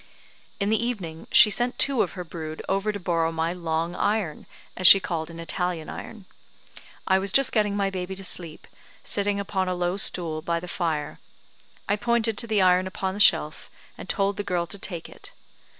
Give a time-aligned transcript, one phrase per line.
[0.59, 4.47] In the evening she sent two of her brood over to borrow my "long iron,"
[4.75, 6.25] as she called an Italian iron.
[7.05, 8.65] I was just getting my baby to sleep,
[9.03, 11.19] sitting upon a low stool by the fire.
[11.87, 15.33] I pointed to the iron upon the shelf, and told the girl to take it.